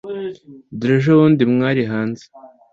dore 0.77 0.93
ejobundi 0.99 1.41
mwari 1.53 1.81
hanze 1.91 2.23